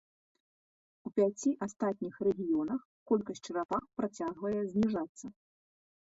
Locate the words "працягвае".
4.01-4.55